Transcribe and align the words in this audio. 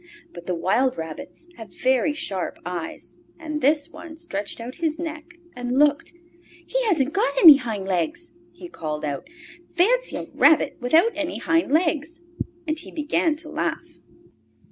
But 0.33 0.47
the 0.47 0.55
wild 0.55 0.97
rabbits 0.97 1.45
have 1.57 1.71
very 1.71 2.11
sharp 2.11 2.57
eyes. 2.65 3.17
And 3.39 3.61
this 3.61 3.91
one 3.91 4.17
stretched 4.17 4.59
out 4.59 4.77
his 4.81 4.97
neck 4.97 5.35
and 5.55 5.77
looked. 5.77 6.13
"He 6.65 6.83
hasn't 6.87 7.13
got 7.13 7.37
any 7.37 7.57
hind 7.57 7.87
legs!" 7.87 8.31
he 8.51 8.67
called 8.67 9.05
out. 9.05 9.27
"Fancy 9.69 10.15
a 10.15 10.25
rabbit 10.33 10.77
without 10.79 11.11
any 11.13 11.37
hind 11.37 11.71
legs!" 11.71 12.19
And 12.67 12.79
he 12.79 12.89
began 12.89 13.35
to 13.35 13.49
laugh. 13.49 13.99